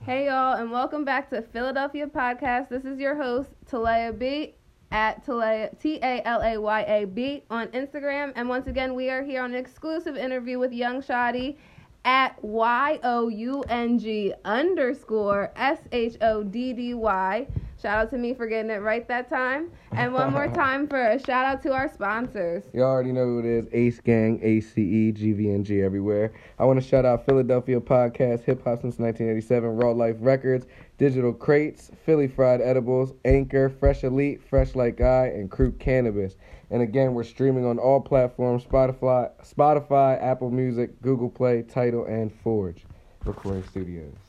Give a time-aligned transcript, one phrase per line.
[0.00, 2.70] Hey y'all, and welcome back to Philadelphia Podcast.
[2.70, 4.54] This is your host Talaya B
[4.90, 9.10] at Talaya T A L A Y A B on Instagram, and once again we
[9.10, 11.58] are here on an exclusive interview with Young Shoddy
[12.06, 17.46] at Y O U N G underscore S H O D D Y.
[17.80, 19.70] Shout out to me for getting it right that time.
[19.92, 22.64] And one more time for a shout out to our sponsors.
[22.72, 26.32] You already know who it is Ace Gang, ACE, GVNG everywhere.
[26.58, 31.34] I want to shout out Philadelphia Podcast, Hip Hop Since 1987, Raw Life Records, Digital
[31.34, 36.36] Crates, Philly Fried Edibles, Anchor, Fresh Elite, Fresh Like I, and Crew Cannabis.
[36.70, 42.32] And again, we're streaming on all platforms Spotify, Spotify, Apple Music, Google Play, Tidal, and
[42.32, 42.84] Forge
[43.24, 44.25] Recording Studios.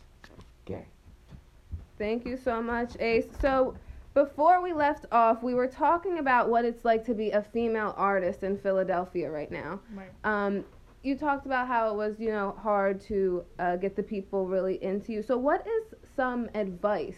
[1.97, 3.27] Thank you so much, Ace.
[3.41, 3.75] So,
[4.13, 7.93] before we left off, we were talking about what it's like to be a female
[7.97, 9.79] artist in Philadelphia right now.
[9.93, 10.09] Right.
[10.23, 10.65] Um,
[11.03, 14.83] you talked about how it was, you know, hard to uh, get the people really
[14.83, 15.21] into you.
[15.21, 17.17] So, what is some advice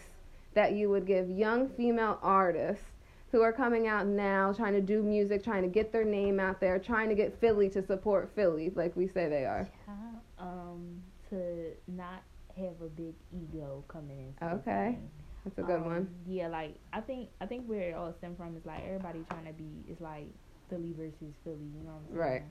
[0.54, 2.84] that you would give young female artists
[3.32, 6.60] who are coming out now, trying to do music, trying to get their name out
[6.60, 9.68] there, trying to get Philly to support Philly, like we say they are?
[9.86, 9.94] Yeah,
[10.38, 12.22] Um, to not
[12.60, 14.48] have a big ego coming in.
[14.48, 14.98] Okay.
[15.44, 16.08] That's a good um, one.
[16.26, 19.46] Yeah, like I think I think where it all stem from is like everybody trying
[19.46, 20.26] to be it's like
[20.68, 22.18] Philly versus Philly, you know what I'm saying?
[22.18, 22.42] Right.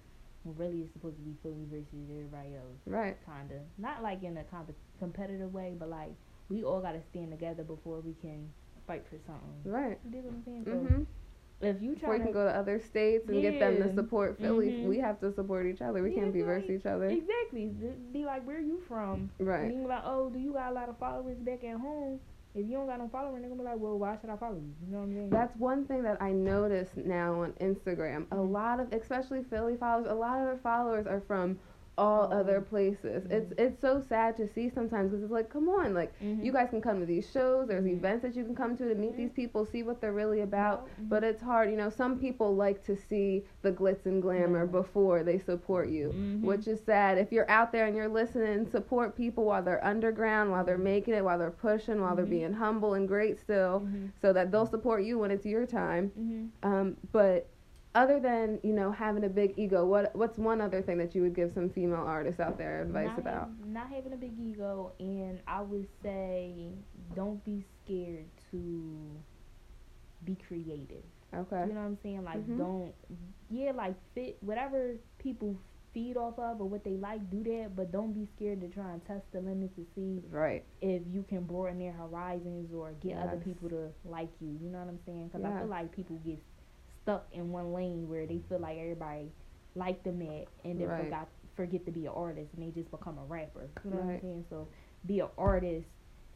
[0.44, 3.18] Well, really, it's supposed to be Philly versus everybody else, Right.
[3.26, 3.62] kinda.
[3.78, 6.12] Not like in a comp- competitive way, but like
[6.50, 8.50] we all gotta stand together before we can
[8.88, 9.62] fight for something.
[9.72, 10.00] Right.
[10.04, 10.64] You dig what I'm saying?
[10.66, 11.06] So Mhm.
[11.62, 14.72] If you try we can go to other states and get them to support Philly,
[14.72, 14.88] Mhm.
[14.88, 16.02] we have to support each other.
[16.02, 17.06] We Yeah, can't be like- versus each other.
[17.06, 17.68] Exactly.
[18.14, 19.30] Be like, where are you from?
[19.40, 19.72] Right.
[19.74, 22.20] you be like, oh, do you got a lot of followers back at home?
[22.56, 24.56] If you don't got no followers, they're gonna be like, well, why should I follow
[24.56, 24.74] you?
[24.86, 25.30] You know what I'm saying?
[25.30, 28.26] That's one thing that I notice now on Instagram.
[28.32, 28.52] A Mhm.
[28.52, 31.60] lot of, especially Philly followers, a lot of their followers are from
[32.00, 32.38] all Oh.
[32.40, 33.26] other places.
[33.30, 33.60] It's Mhm.
[33.60, 36.44] it's so sad to see sometimes because it's like, come on, like Mhm.
[36.46, 37.68] you guys can come to these shows.
[37.68, 37.98] There's Mhm.
[37.98, 39.36] events that you can come to to meet these mm-hmm.
[39.42, 40.86] people, see what they're really about.
[40.86, 41.10] Mm-hmm.
[41.10, 41.90] But it's hard, you know.
[41.90, 46.08] Some people like to see the glitz and glamour before they support you.
[46.42, 47.18] Which is sad.
[47.18, 51.14] If you're out there and you're listening, support people while they're underground, while they're making
[51.14, 53.88] it, while they're pushing, while they're being humble and great still,
[54.22, 56.52] so that they'll support you when it's your time.
[56.64, 57.48] Um, but
[57.96, 61.22] other than you know having a big ego, what what's one other thing that you
[61.24, 63.50] would give some female artists out there advice not about?
[63.68, 66.70] not having a big ego, and I would say
[67.16, 69.22] don't be scared to
[70.26, 71.04] be creative.
[71.34, 71.62] Okay.
[71.68, 72.24] You know what I'm saying?
[72.24, 72.58] Like, Mhm.
[72.58, 72.94] don't,
[73.50, 75.56] yeah, like fit whatever people
[75.94, 78.92] feed off of or what they like, do that, but don't be scared to try
[78.94, 80.64] and test the limits to see Right.
[80.82, 84.58] if you can broaden their horizons or get other people to like you.
[84.62, 85.28] You know what I'm saying?
[85.28, 86.40] Because I feel like people get
[87.04, 89.32] stuck in one lane where they feel like everybody
[89.76, 91.04] like them at, and then Right.
[91.06, 93.68] forgot forget to be an artist, and they just become a rapper.
[93.84, 94.46] You know what I'm saying?
[94.50, 94.68] So
[95.06, 95.88] be an artist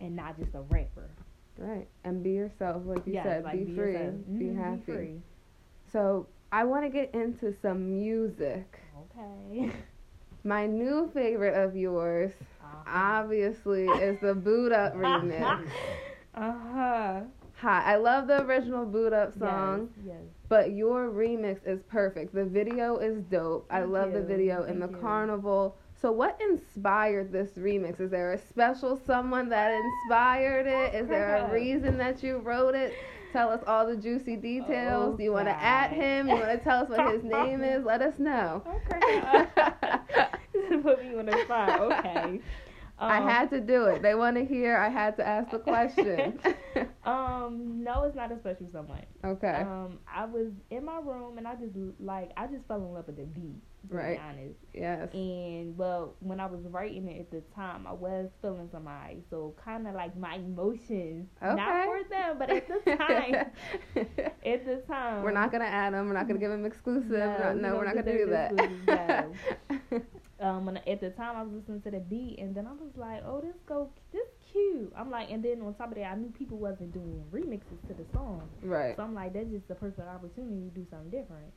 [0.02, 1.09] and not just a rapper.
[1.57, 1.88] Right.
[2.03, 3.44] And be yourself, like you said.
[3.44, 3.94] like, be, free.
[3.94, 4.16] yourself.
[4.40, 4.81] Be happy.
[4.85, 5.22] free.
[5.91, 8.79] So I want to get into some music.
[9.16, 9.72] Okay.
[10.44, 12.31] My new favorite of yours
[12.62, 12.84] Uh-huh.
[12.85, 15.68] obviously is the boot up remix.
[16.35, 17.22] Uh huh.
[17.63, 20.18] Hi, I love the original boot up song, Yes.
[20.50, 22.35] but your remix is perfect.
[22.35, 23.66] The video is dope.
[23.72, 24.25] I Thank love the you.
[24.25, 24.97] video and the you.
[24.97, 25.78] carnival.
[26.02, 28.02] So what inspired this remix?
[28.02, 30.94] Is there a special someone that inspired it?
[30.94, 32.94] Is there a reason that you wrote it?
[33.31, 35.16] Tell us all the juicy details.
[35.16, 35.96] Do you want to Okay.
[35.96, 36.28] him?
[36.28, 37.85] You want to tell us what his name is?
[37.85, 38.62] Let us know.
[38.68, 39.47] Okay.
[40.81, 41.79] Put me on the spot.
[41.79, 42.41] Okay.
[42.99, 44.01] I Um, had to do it.
[44.01, 44.77] They want to hear.
[44.77, 46.39] I had to ask the question.
[47.05, 49.03] Um, no, it's not a special someone.
[49.25, 49.65] okay.
[49.67, 53.07] Um, I was in my room and I just like I just fell in love
[53.07, 53.61] with the beat.
[53.89, 54.17] To Right.
[54.17, 54.59] be honest.
[54.73, 55.09] yes.
[55.13, 59.53] And well, when I was writing it at the time, I was feeling somebody, so
[59.63, 61.55] kind of like my emotions, Okay.
[61.55, 63.35] not for them, but at the time,
[64.45, 66.07] at the time, We're not gonna add them.
[66.07, 67.11] We're not gonna give them exclusive.
[67.11, 68.25] No, We're not- no, we're not gonna do
[68.87, 69.27] that.
[70.43, 72.91] Um when, at the time I was listening to the beat and then I was
[72.95, 74.91] like, oh this go this cute.
[74.95, 77.93] I'm like, and then on top of that, I knew people wasn't doing remixes to
[77.93, 78.95] the song, right.
[78.95, 81.51] so I'm like, that's just the perfect opportunity to do something different.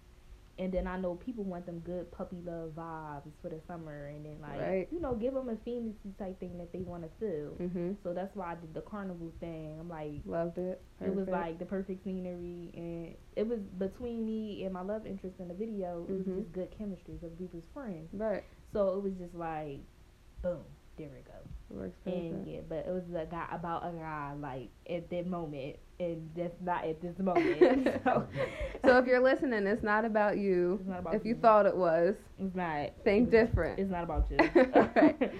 [0.59, 4.25] And then I know people want them good puppy love vibes for the summer, and
[4.25, 4.89] then like Right.
[4.91, 7.57] you know give them a fantasy type thing that they want to feel.
[7.61, 7.97] Mhm.
[8.03, 9.77] So that's why I did the carnival thing.
[9.79, 10.81] I'm like, Loved it.
[11.03, 15.37] it was like the perfect scenery, and it was between me and my love interest
[15.41, 16.07] in the video.
[16.09, 16.37] It was Mhm.
[16.39, 18.09] just good chemistry because we was friends.
[18.15, 18.43] right.
[18.77, 19.81] So it was just like,
[20.43, 20.59] boom,
[20.99, 21.33] there we go.
[21.71, 25.77] Works And yeah, but it was a guy about a guy like at that moment,
[25.99, 27.89] and that's not at this moment.
[28.05, 28.27] so
[28.85, 30.77] So if you're listening, it's not about you.
[30.81, 31.41] It's not about If you you.
[31.41, 32.91] thought it was, it's not.
[33.03, 33.79] think it's, different.
[33.81, 34.37] It's not about you.
[34.95, 35.33] Right.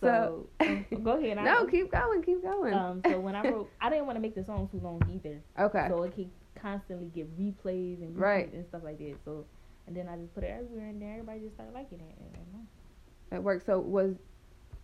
[0.00, 1.38] So, um, go ahead.
[1.38, 2.74] I- no, keep going, keep going.
[2.74, 5.40] Um, so when I wrote, I didn't want to make the song too long either,
[5.60, 5.86] okay.
[5.88, 6.28] so it could
[6.60, 8.52] constantly get replays and repeats Right.
[8.52, 9.14] and stuff like that.
[9.24, 9.44] So,
[9.92, 12.14] and then I just put it everywhere, and then everybody just started liking it.
[12.18, 12.66] And, and,
[13.38, 13.66] It worked.
[13.66, 14.16] So was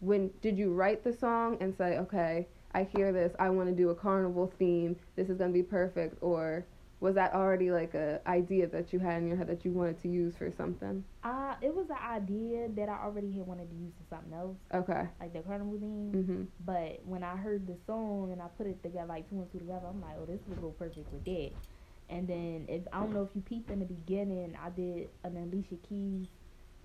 [0.00, 3.75] when did you write the song and say, okay, I hear this, I want to
[3.75, 4.96] do a carnival theme.
[5.16, 6.66] This is gonna be perfect, or
[7.00, 10.00] was that already like a idea that you had in your head that you wanted
[10.02, 11.02] to use for something?
[11.25, 14.56] uh, it was an idea that I already had wanted to use for something else,
[14.75, 15.06] Okay.
[15.20, 16.12] like the carnival theme.
[16.14, 16.43] Mm-hmm.
[16.66, 19.58] But when I heard the song and I put it together, like two and two
[19.58, 21.52] together, I'm like, oh, this would go perfect with that.
[22.10, 25.37] And then if I don't know if you peeped in the beginning, I did an
[25.37, 26.26] Alicia Keys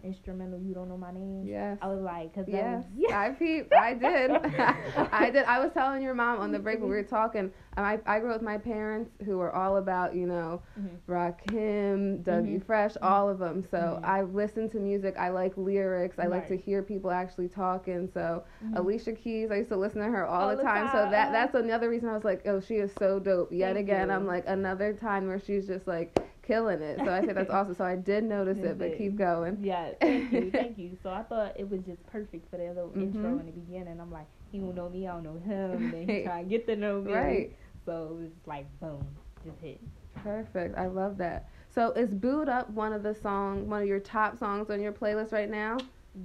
[0.04, 0.60] instrumental.
[0.60, 1.44] You don't know my name.
[1.46, 1.78] Yes.
[1.82, 2.52] I was like, cause that
[2.98, 3.12] Yes.
[3.14, 3.74] I peeped.
[3.74, 4.32] I did.
[5.12, 5.46] I did.
[5.46, 7.52] I was telling your mom on the break when we were talking.
[7.76, 10.98] I I grew up with my parents who were all about you know Mhm.
[11.08, 12.66] Rakim, Dougie Mhm.
[12.66, 13.64] Fresh, all of them.
[13.70, 14.06] So Mhm.
[14.06, 15.16] I listen to music.
[15.18, 16.20] I like lyrics.
[16.20, 18.08] I like to hear people actually talking.
[18.14, 18.78] So Mhm.
[18.78, 20.88] Alicia Keys, I used to listen to her all, All the the time.
[20.92, 23.52] So that that's another reason I was like, oh, she is so dope.
[23.52, 24.14] Yet Thank again, you.
[24.16, 27.00] I'm like another time where she's just like killing it.
[27.04, 27.74] So I think that's awesome.
[27.74, 29.58] So I did notice it, but keep going.
[29.62, 30.98] Yeah, thank you, thank you.
[31.02, 33.40] So I thought it was just perfect for that little intro Mhm.
[33.40, 34.00] in the beginning.
[34.00, 35.90] I'm like, he don't know me, I don't know him.
[35.92, 37.14] Then he try to get to know me.
[37.14, 37.56] Right.
[37.86, 39.06] So it was like boom,
[39.46, 39.82] just hit.
[40.16, 40.78] Perfect.
[40.78, 41.50] I love that.
[41.70, 44.92] So is Boot Up one of the song, one of your top songs on your
[44.92, 45.78] playlist right now?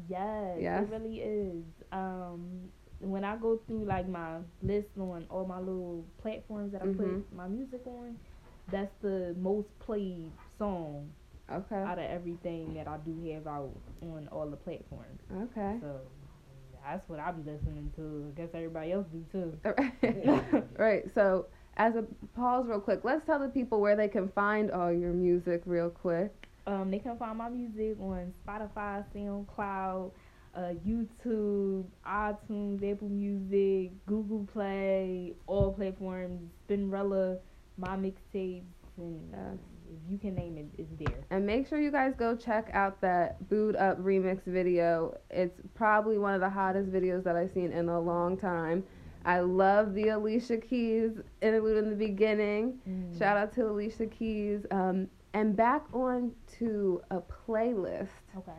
[0.08, 0.84] Yes, Yes.
[0.84, 1.64] it really is.
[1.92, 2.68] Um,
[3.00, 6.96] when I go through like my list on all my little platforms that I Mhm.
[7.24, 8.18] put my music on,
[8.70, 11.10] that's the most played song
[11.50, 11.76] Okay.
[11.76, 13.70] out of everything that I do have out
[14.02, 15.20] on all the platforms.
[15.34, 15.76] Okay.
[15.80, 16.00] So
[16.84, 18.32] that's what I be listening to.
[18.34, 20.62] I guess everybody else do too.
[20.78, 21.04] right.
[21.14, 22.04] So, as a
[22.34, 25.90] pause, real quick, let's tell the people where they can find all your music, real
[25.90, 26.32] quick.
[26.66, 30.10] Um, they can find my music on Spotify, SoundCloud,
[30.54, 37.38] uh, YouTube, iTunes, Apple Music, Google Play, all platforms, Spinrilla,
[37.78, 38.62] my mixtapes,
[38.96, 39.58] and Yes.
[39.90, 41.24] if you can name it, it's there.
[41.30, 45.16] And make sure you guys go check out that Boot Up remix video.
[45.30, 48.84] It's probably one of the hottest videos that I've seen in a long time.
[49.24, 52.78] I love the Alicia Keys interlude in the beginning.
[53.18, 54.64] Shout out to Alicia Keys.
[54.70, 58.08] Um, and back on to a playlist.
[58.36, 58.52] Okay.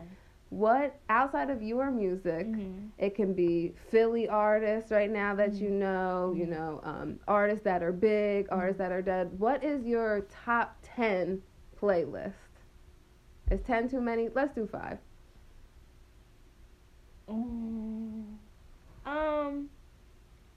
[0.50, 2.48] What outside of your music?
[2.48, 2.88] Mm-hmm.
[2.98, 5.78] It can be Philly artists right now that you Mhm.
[5.78, 8.54] know, you know, um, artists that are big, Mm-hmm.
[8.58, 9.38] artists that are dead.
[9.38, 11.42] What is your top 10
[11.80, 12.34] playlist?
[13.50, 14.28] Is 10 too many?
[14.28, 14.98] Let's do five.
[17.28, 18.24] Mm.
[19.06, 19.70] Um,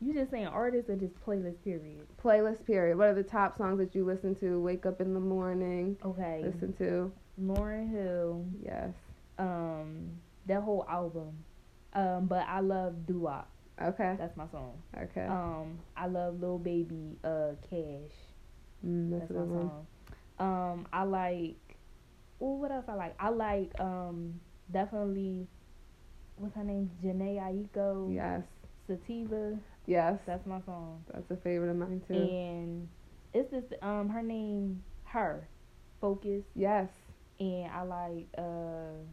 [0.02, 2.08] you just saying artists or just playlist period?
[2.22, 2.98] Playlist, period.
[2.98, 4.60] What are the top songs that you listen to?
[4.60, 6.42] Wake up in the morning, Okay.
[6.44, 7.12] listen to?
[7.40, 8.94] Lauryn Hill, Yes.
[9.38, 10.12] Um,
[10.48, 11.44] that whole album.
[11.94, 13.30] Um, but I love Doo.
[13.82, 14.16] Okay.
[14.18, 14.82] That's my song.
[14.98, 15.26] Okay.
[15.26, 18.12] Um, I love Lil Baby, uh, Cash.
[18.86, 19.70] Mm, that's That's my one.
[19.70, 19.88] song.
[20.40, 21.56] Um, I like.
[22.42, 23.16] Oh, what else I like?
[23.20, 24.40] I like um
[24.72, 25.48] definitely.
[26.36, 26.90] What's her name?
[27.04, 28.14] Jhené Aiko.
[28.14, 28.44] Yes.
[28.88, 29.58] Sativa.
[29.86, 30.20] Yes.
[30.26, 31.04] That's my song.
[31.14, 32.14] That's a favorite of mine too.
[32.16, 32.90] And
[33.34, 35.48] it's this um her name her,
[36.02, 36.44] Focus.
[36.56, 36.90] yes.
[37.40, 39.04] And I like uh.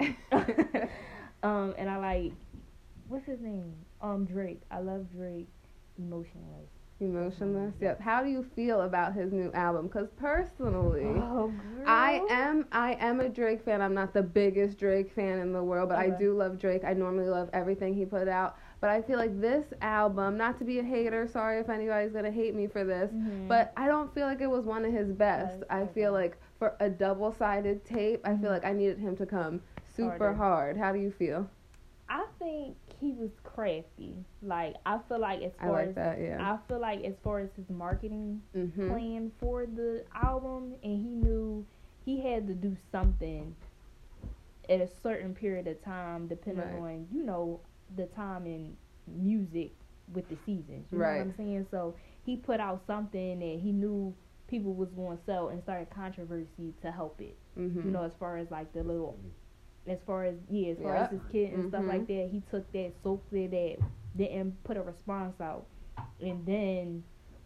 [1.42, 2.32] um, and I like
[3.08, 3.72] what's his name?
[4.00, 4.60] Um, Drake.
[4.70, 5.48] I love Drake.
[5.98, 6.68] Emotionless.
[7.00, 7.74] Emotionless.
[7.80, 8.00] Yep.
[8.00, 9.86] How do you feel about his new album?
[9.88, 11.52] Because personally, Oh.
[11.86, 13.82] I am I am a Drake fan.
[13.82, 16.82] I'm not the biggest Drake fan in the world, but I do love Drake.
[16.84, 18.56] I normally love everything he put out.
[18.80, 22.30] But I feel like this album, not to be a hater, sorry if anybody's gonna
[22.30, 23.48] hate me for this, Mhm.
[23.48, 25.62] but I don't feel like it was one of his best.
[25.70, 28.52] I feel like for a double sided tape, I feel Mhm.
[28.52, 29.62] like I needed him to come
[29.96, 30.34] super Harder.
[30.34, 30.76] hard.
[30.76, 31.48] How do you feel?
[32.08, 34.14] I think he was crafty.
[34.42, 36.38] Like I feel like as I far like as that, yeah.
[36.40, 38.88] I feel like as far as his marketing Mhm.
[38.88, 41.64] plan for the album, and he knew
[42.04, 43.54] he had to do something
[44.68, 46.92] at a certain period of time, depending Right.
[46.92, 47.60] on you know
[47.96, 49.72] the time in music
[50.12, 50.86] with the seasons.
[50.92, 51.16] You know Right.
[51.18, 51.66] what I'm saying?
[51.70, 54.14] So he put out something and he knew
[54.46, 57.36] people was going to sell and started controversy to help it.
[57.56, 57.84] Mhm.
[57.86, 59.16] You know, as far as like the little,
[59.86, 61.04] as far as yeah, as far Yeah.
[61.04, 61.88] as his kid and stuff Mhm.
[61.88, 63.76] like that, he took that, soaked it, that,
[64.16, 65.66] didn't put a response out,
[66.20, 67.02] and then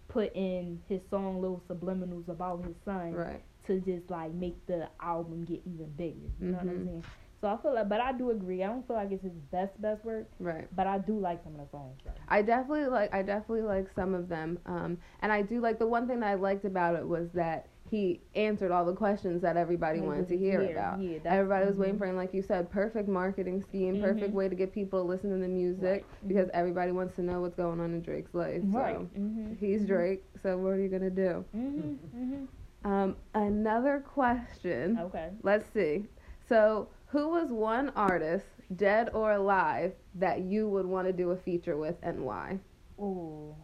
[0.09, 3.43] put in his song little subliminals about his son Right.
[3.67, 6.17] to just like make the album get even bigger.
[6.41, 6.67] You know what.
[6.69, 7.05] I'm saying?
[7.41, 8.65] So I feel like, but I do agree.
[8.65, 10.67] I don't feel like it's his best best work, Right.
[10.75, 11.97] but I do like some of the songs.
[12.05, 12.11] Though.
[12.29, 14.59] I definitely like I definitely like some of them.
[14.67, 17.67] Um, and I do like the one thing that I liked about it was that
[17.91, 21.01] he answered all the questions that everybody wanted to hear about.
[21.01, 21.99] Yeah, Everybody was waiting mhm.
[21.99, 24.35] for him, like you said, perfect marketing scheme, perfect Mhm.
[24.35, 26.29] way to get people to listen to the music Right.
[26.29, 28.63] because everybody wants to know what's going on in Drake's life.
[28.73, 28.99] So Right.
[28.99, 29.55] Mm-hmm.
[29.55, 31.45] he's Drake, so what are you gonna do?
[31.57, 32.23] Mm-hmm.
[32.23, 32.45] Mm-hmm.
[32.91, 34.99] Um, another question.
[35.01, 35.31] Okay.
[35.43, 36.07] Let's see.
[36.49, 41.37] So, who was one artist, dead or alive, that you would want to do a
[41.37, 42.59] feature with, and why?
[43.01, 43.55] Ooh.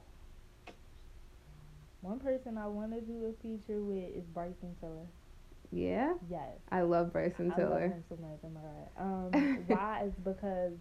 [2.04, 5.06] One person I want to do a feature with is Bryson Tiller.
[5.73, 6.58] Yeah, Yes.
[6.70, 7.66] I love Bryson Tiller.
[7.66, 8.38] I love him so much.
[8.44, 8.88] Oh my god.
[8.99, 10.73] Um, why is because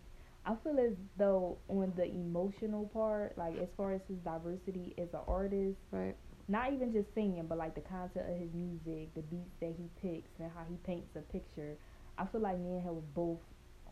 [0.45, 5.07] I feel as though on the emotional part, like as far as his diversity as
[5.13, 6.15] an artist, Right.
[6.49, 9.87] not even just singing, but like the content of his music, the beats that he
[10.01, 11.77] picks, and how he paints a picture.
[12.17, 13.39] I feel like me and him both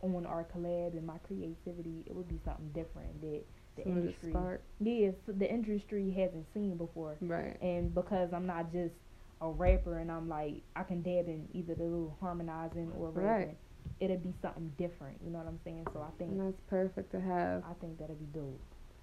[0.02, 2.04] on our collab and my creativity.
[2.06, 3.42] It would be something different that
[3.76, 4.32] the Some industry,
[4.80, 7.16] yeah, the industry hasn't seen before.
[7.20, 7.56] Right.
[7.62, 8.94] And because I'm not just
[9.40, 13.48] a rapper and I'm like I can dab in either the little harmonizing or rapping,
[13.48, 13.56] Right.
[14.00, 15.18] It'll be something different.
[15.24, 15.86] You know what I'm saying?
[15.92, 17.62] So I think And that's perfect to have.
[17.64, 18.60] I think that'd be dope.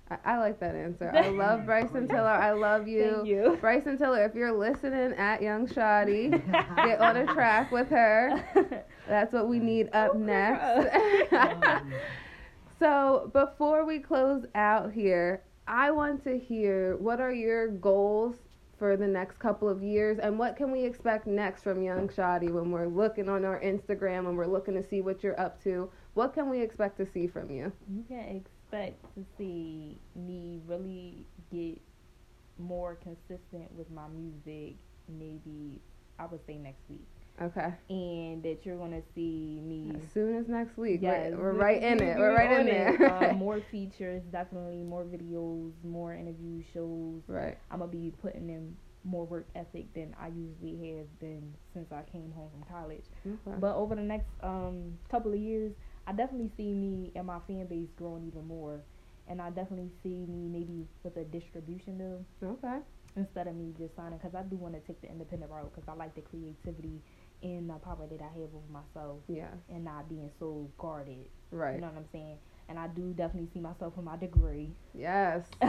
[0.10, 1.12] I, I like that answer.
[1.14, 2.28] I love Bryson Tiller.
[2.28, 3.12] I love you.
[3.18, 3.58] Thank you.
[3.62, 6.30] Bryson Tiller, if you're listening at Young Shoddy,
[6.76, 8.44] get on a track with her.
[9.10, 9.64] That's what we mm.
[9.64, 10.96] need up Oh, next.
[12.80, 18.36] so, before we close out here, I want to hear what are your goals
[18.78, 22.50] for the next couple of years and what can we expect next from Young Shoddy
[22.50, 25.92] when we're looking on our Instagram when we're looking to see what you're up to?
[26.14, 27.72] What can we expect to see from you?
[27.92, 31.82] you can expect to see me really get
[32.58, 34.76] more consistent with my music.
[35.08, 35.82] Maybe
[36.18, 37.08] I would say next week,
[37.42, 37.74] Okay.
[37.90, 39.92] and that you're gonna see me.
[39.96, 41.00] As soon as next week.
[41.02, 42.18] Yes, we're, we're right in it.
[42.18, 43.02] We're right in it.
[43.02, 47.22] Uh, more features, definitely more videos, more interview shows.
[47.28, 47.58] right.
[47.72, 52.02] I'm gonna be putting in more work ethic than I usually have been since I
[52.12, 53.06] came home from college.
[53.26, 53.58] Okay.
[53.60, 55.74] But over the next um couple of years,
[56.08, 58.82] I definitely see me and my fan base growing even more,
[59.28, 62.80] and I definitely see me maybe with a distribution deal okay.
[63.16, 65.88] instead of me just signing because I do want to take the independent route because
[65.88, 67.02] I like the creativity
[67.44, 69.48] and the power that I have over myself Yeah.
[69.70, 71.28] and not being so guarded.
[71.52, 71.76] Right.
[71.76, 72.38] You know what I'm saying?
[72.68, 74.70] And I do definitely see myself with my degree.
[74.94, 75.44] Yes.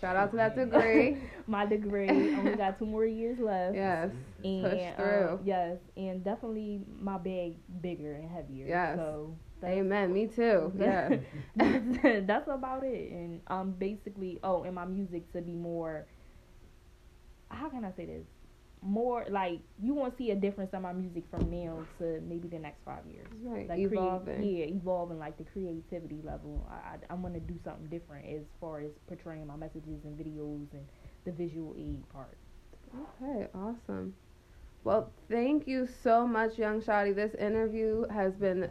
[0.00, 1.16] Shout out to that degree.
[1.48, 2.08] my degree.
[2.08, 3.74] Only got two more years left.
[3.74, 4.10] Yes.
[4.44, 5.40] And, Push um, through.
[5.44, 8.66] yes, and definitely my bag bigger and heavier.
[8.68, 8.96] Yes.
[8.98, 10.12] So Amen.
[10.12, 10.70] Me too.
[10.78, 11.16] Yeah.
[11.56, 13.10] that's, that's about it.
[13.10, 16.06] And um, basically, oh, and my music to be more.
[17.48, 18.26] How can I say this?
[18.84, 22.58] More like you won't see a difference in my music from now to maybe the
[22.58, 23.26] next five years.
[23.42, 23.68] Right.
[23.68, 24.42] Like crea- Evolving.
[24.44, 26.66] yeah, evolving like the creativity level.
[26.70, 30.70] I, I I'm gonna do something different as far as portraying my messages and videos
[30.74, 30.86] and
[31.24, 32.36] the visual aid part.
[33.22, 34.14] Okay, awesome.
[34.84, 37.12] Well, thank you so much, Young Shoddy.
[37.12, 38.70] This interview has been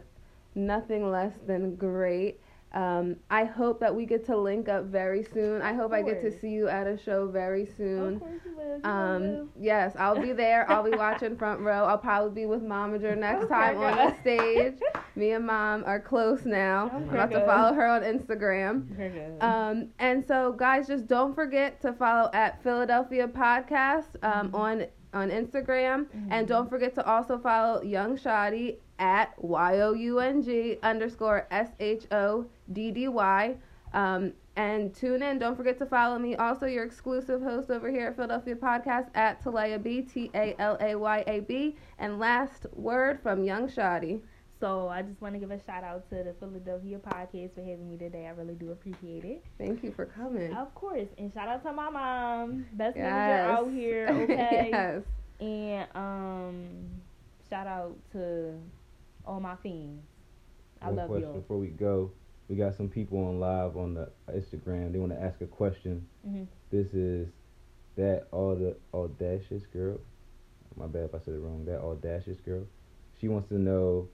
[0.54, 2.40] nothing less than great.
[2.74, 5.62] Um, I hope that we get to link up very soon.
[5.62, 8.14] I hope I get to see you at a show very soon.
[8.14, 8.76] Of course you will.
[8.78, 9.48] You Um, will.
[9.60, 10.68] yes, I'll be there.
[10.68, 11.84] I'll be watching front row.
[11.84, 14.74] I'll probably be with Momager next Okay, time on the stage.
[15.14, 16.90] Me and Mom are close now.
[16.92, 19.40] I'm Okay, about to follow her on Instagram.
[19.40, 24.54] Um, and so, guys, just don't forget to follow at Philadelphia Podcast um, Mhm.
[24.54, 26.48] on on Instagram, and Mhm.
[26.48, 31.70] don't forget to also follow Young Shoddy at y o u n g underscore s
[31.78, 33.56] h o d d y.
[33.92, 35.38] Um, and tune in.
[35.38, 36.34] Don't forget to follow me.
[36.36, 40.76] Also, your exclusive host over here at Philadelphia Podcast at Talaya B T A L
[40.80, 41.76] A Y A B.
[41.98, 44.20] And last word from Young Shoddy.
[44.60, 47.90] So I just want to give a shout out to the Philadelphia podcast for having
[47.90, 48.26] me today.
[48.26, 49.44] I really do appreciate it.
[49.58, 50.54] Thank you for coming.
[50.54, 53.04] Of course, and shout out to my mom, best Yes.
[53.04, 54.08] manager out here.
[54.22, 55.02] Okay, yes.
[55.40, 56.66] and um,
[57.50, 58.54] shout out to
[59.26, 60.02] all my fans.
[60.80, 61.32] I One love y'all.
[61.34, 62.12] before we go.
[62.48, 64.92] We got some people on live on the Instagram.
[64.92, 66.06] They want to ask a question.
[66.26, 66.46] Mhm.
[66.70, 67.28] This is
[67.96, 69.98] that all the audacious girl.
[70.76, 71.64] My bad if I said it wrong.
[71.64, 72.66] That audacious girl.
[73.18, 74.08] She wants to know,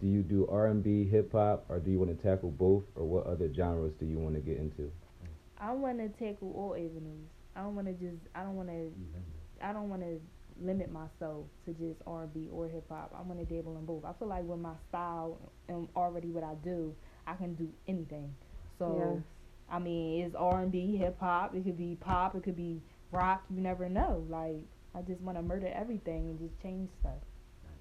[0.00, 2.84] do you do R and B, hip hop, or do you want to tackle both,
[2.96, 4.90] or what other genres do you want to get into?
[5.58, 7.28] I want to tackle all avenues.
[7.54, 8.22] I don't want to just.
[8.34, 8.92] I don't want to.
[9.62, 10.20] I don't want to
[10.60, 13.14] limit myself to just R and B or hip hop.
[13.16, 14.04] I want to dabble in both.
[14.04, 15.38] I feel like with my style
[15.68, 16.94] and already what I do,
[17.26, 18.34] I can do anything.
[18.78, 19.22] So Yes.
[19.68, 21.54] I mean, it's R and B, hip hop.
[21.54, 22.34] It could be pop.
[22.36, 22.80] It could be
[23.10, 23.42] rock.
[23.50, 24.24] You never know.
[24.28, 24.62] Like
[24.94, 27.18] I just want to murder everything and just change stuff.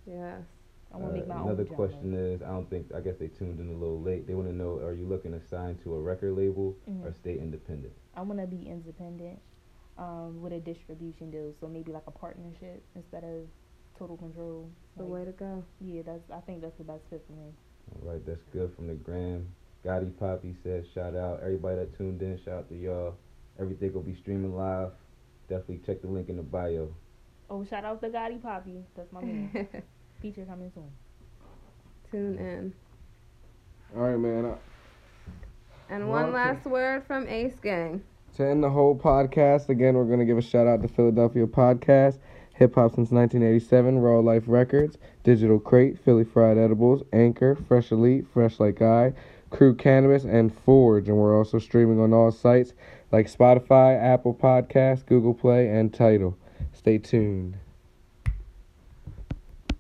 [0.05, 0.41] Yes.
[0.93, 1.75] I want to make my Uh, another own genre.
[1.75, 4.27] question is, I don't think, I guess they tuned in a little late.
[4.27, 7.03] They want to know, are you looking to sign to a record label Mhm.
[7.05, 7.93] or stay independent?
[8.15, 9.39] I want to be independent.
[9.97, 11.53] um, with a distribution deal.
[11.61, 13.47] So maybe like a partnership instead of
[13.97, 14.69] total control.
[14.97, 15.63] The Like, way to go.
[15.79, 17.53] yeah, that's I think that's the best fit for me.
[17.91, 19.47] All right, that's good from the gram.
[19.85, 22.39] Gotti Poppy said, shout out everybody that tuned in.
[22.43, 23.15] Shout out to y'all.
[23.59, 24.91] Everything will be streaming live.
[25.47, 26.89] Definitely check the link in the bio.
[27.49, 28.83] Oh, shout out to Gotti Poppy.
[28.95, 29.67] That's my man.
[30.21, 30.89] Feature coming soon.
[32.09, 32.73] Tune in.
[33.95, 34.45] All right, man.
[34.45, 34.55] Uh,
[35.89, 38.01] And Well, one last word from Ace Gang.
[38.37, 41.45] To end the whole podcast, again, we're going to give a shout out to Philadelphia
[41.45, 42.17] Podcast,
[42.55, 48.25] Hip Hop Since 1987, Raw Life Records, Digital Crate, Philly Fried Edibles, Anchor, Fresh Elite,
[48.33, 49.13] Fresh Like I,
[49.49, 51.09] Crew Cannabis, and Forge.
[51.09, 52.73] And we're also streaming on all sites
[53.11, 56.37] like Spotify, Apple Podcasts, Google Play, and Tidal.
[56.71, 57.57] Stay tuned.